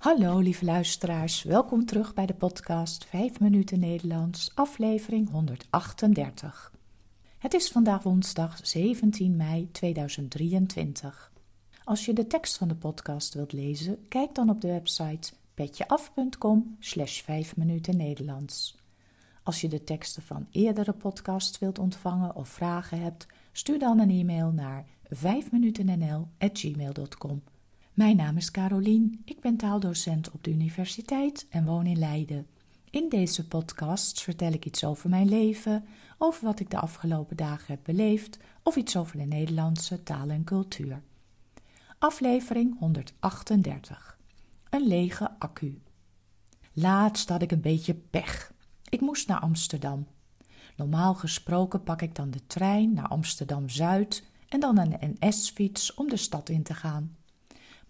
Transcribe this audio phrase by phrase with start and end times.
[0.00, 6.72] Hallo lieve luisteraars, welkom terug bij de podcast 5 minuten Nederlands, aflevering 138.
[7.38, 11.32] Het is vandaag woensdag 17 mei 2023.
[11.84, 16.76] Als je de tekst van de podcast wilt lezen, kijk dan op de website petjeaf.com
[16.78, 18.78] slash 5 minuten Nederlands.
[19.42, 24.10] Als je de teksten van eerdere podcasts wilt ontvangen of vragen hebt, stuur dan een
[24.10, 27.42] e-mail naar 5minutennl.gmail.com.
[27.92, 32.46] Mijn naam is Carolien, ik ben taaldocent op de universiteit en woon in Leiden.
[32.90, 35.84] In deze podcast vertel ik iets over mijn leven,
[36.18, 40.44] over wat ik de afgelopen dagen heb beleefd of iets over de Nederlandse taal en
[40.44, 41.02] cultuur.
[41.98, 44.18] Aflevering 138.
[44.70, 45.82] Een lege accu.
[46.72, 48.52] Laatst had ik een beetje pech.
[48.88, 50.06] Ik moest naar Amsterdam.
[50.76, 56.08] Normaal gesproken pak ik dan de trein naar Amsterdam Zuid en dan een NS-fiets om
[56.08, 57.18] de stad in te gaan.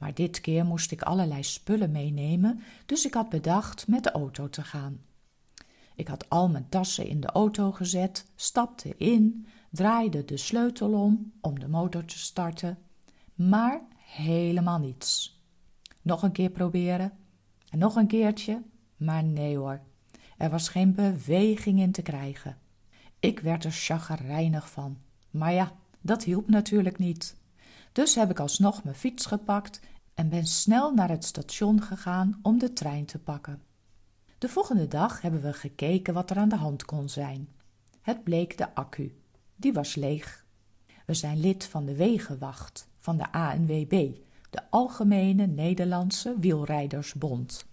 [0.00, 4.48] Maar dit keer moest ik allerlei spullen meenemen, dus ik had bedacht met de auto
[4.48, 5.00] te gaan.
[5.94, 11.32] Ik had al mijn tassen in de auto gezet, stapte in, draaide de sleutel om
[11.40, 12.78] om de motor te starten,
[13.34, 15.40] maar helemaal niets.
[16.02, 17.12] Nog een keer proberen
[17.68, 18.62] en nog een keertje,
[18.96, 19.80] maar nee hoor,
[20.36, 22.58] er was geen beweging in te krijgen.
[23.18, 24.98] Ik werd er chagrijnig van,
[25.30, 27.36] maar ja, dat hielp natuurlijk niet.
[27.92, 29.80] Dus heb ik alsnog mijn fiets gepakt
[30.14, 33.62] en ben snel naar het station gegaan om de trein te pakken.
[34.38, 37.48] De volgende dag hebben we gekeken wat er aan de hand kon zijn.
[38.00, 39.14] Het bleek de accu.
[39.56, 40.46] Die was leeg.
[41.06, 44.10] We zijn lid van de Wegenwacht van de ANWB,
[44.50, 47.66] de Algemene Nederlandse Wielrijdersbond.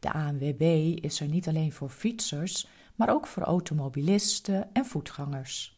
[0.00, 0.62] De ANWB
[1.00, 5.73] is er niet alleen voor fietsers, maar ook voor automobilisten en voetgangers.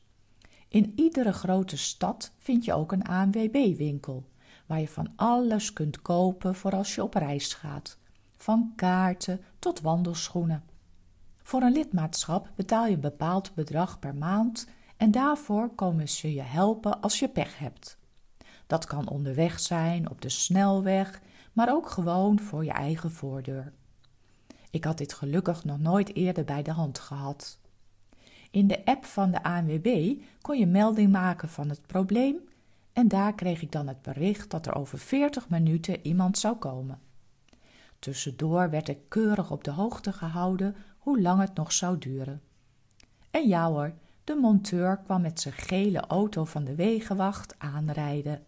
[0.68, 4.28] In iedere grote stad vind je ook een ANWB-winkel,
[4.66, 7.98] waar je van alles kunt kopen voor als je op reis gaat,
[8.36, 10.64] van kaarten tot wandelschoenen.
[11.42, 16.42] Voor een lidmaatschap betaal je een bepaald bedrag per maand en daarvoor komen ze je
[16.42, 17.98] helpen als je pech hebt.
[18.66, 21.20] Dat kan onderweg zijn, op de snelweg,
[21.52, 23.72] maar ook gewoon voor je eigen voordeur.
[24.70, 27.58] Ik had dit gelukkig nog nooit eerder bij de hand gehad.
[28.56, 32.36] In de app van de ANWB kon je melding maken van het probleem
[32.92, 36.98] en daar kreeg ik dan het bericht dat er over 40 minuten iemand zou komen.
[37.98, 42.42] Tussendoor werd ik keurig op de hoogte gehouden hoe lang het nog zou duren.
[43.30, 43.92] En ja hoor,
[44.24, 48.44] de monteur kwam met zijn gele auto van de wegenwacht aanrijden.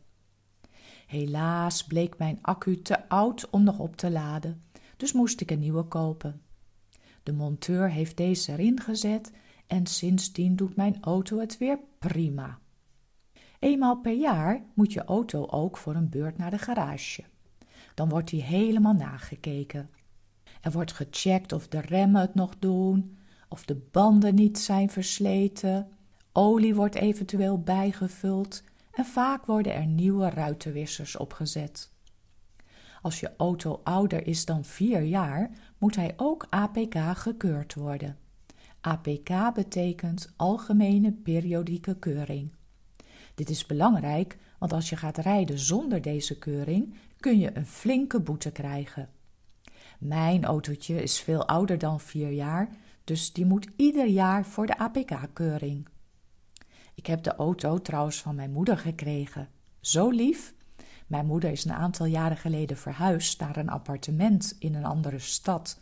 [1.06, 4.62] Helaas bleek mijn accu te oud om nog op te laden,
[4.96, 6.42] dus moest ik een nieuwe kopen.
[7.22, 9.30] De monteur heeft deze erin gezet
[9.68, 12.58] en sindsdien doet mijn auto het weer prima.
[13.58, 17.24] Eenmaal per jaar moet je auto ook voor een beurt naar de garage.
[17.94, 19.88] Dan wordt die helemaal nagekeken.
[20.60, 23.18] Er wordt gecheckt of de remmen het nog doen,
[23.48, 25.88] of de banden niet zijn versleten,
[26.32, 31.92] olie wordt eventueel bijgevuld en vaak worden er nieuwe ruitenwissers opgezet.
[33.02, 38.16] Als je auto ouder is dan vier jaar, moet hij ook APK gekeurd worden.
[38.80, 42.52] APK betekent Algemene Periodieke Keuring.
[43.34, 48.20] Dit is belangrijk, want als je gaat rijden zonder deze keuring, kun je een flinke
[48.20, 49.08] boete krijgen.
[49.98, 52.68] Mijn autootje is veel ouder dan vier jaar,
[53.04, 55.88] dus die moet ieder jaar voor de APK-keuring.
[56.94, 59.48] Ik heb de auto trouwens van mijn moeder gekregen.
[59.80, 60.54] Zo lief.
[61.06, 65.80] Mijn moeder is een aantal jaren geleden verhuisd naar een appartement in een andere stad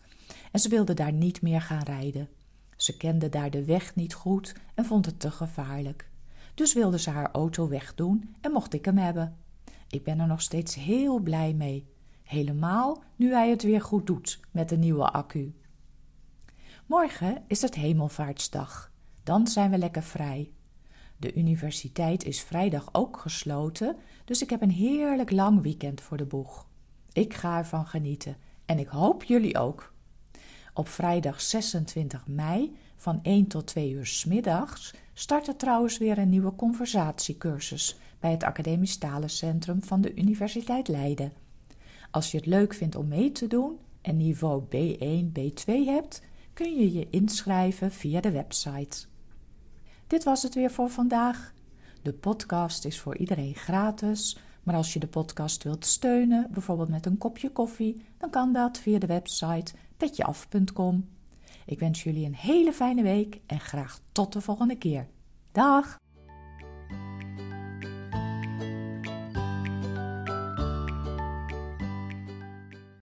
[0.53, 2.29] en ze wilde daar niet meer gaan rijden.
[2.77, 6.11] Ze kende daar de weg niet goed en vond het te gevaarlijk.
[6.55, 9.37] Dus wilde ze haar auto wegdoen en mocht ik hem hebben.
[9.89, 11.87] Ik ben er nog steeds heel blij mee.
[12.23, 15.55] Helemaal nu hij het weer goed doet met de nieuwe accu.
[16.87, 18.93] Morgen is het Hemelvaartsdag.
[19.23, 20.51] Dan zijn we lekker vrij.
[21.17, 26.25] De universiteit is vrijdag ook gesloten, dus ik heb een heerlijk lang weekend voor de
[26.25, 26.67] boeg.
[27.13, 28.37] Ik ga ervan genieten
[28.67, 29.93] en ik hoop jullie ook.
[30.77, 36.19] Op vrijdag 26 mei van 1 tot 2 uur s middags start er trouwens weer
[36.19, 41.33] een nieuwe conversatiecursus bij het Academisch Talencentrum van de Universiteit Leiden.
[42.11, 46.75] Als je het leuk vindt om mee te doen en niveau B1, B2 hebt, kun
[46.77, 49.07] je je inschrijven via de website.
[50.07, 51.53] Dit was het weer voor vandaag.
[52.03, 57.07] De podcast is voor iedereen gratis, maar als je de podcast wilt steunen, bijvoorbeeld met
[57.07, 61.09] een kopje koffie, dan kan dat via de website petjeaf.com.
[61.67, 65.07] Ik wens jullie een hele fijne week en graag tot de volgende keer.
[65.53, 65.99] Dag!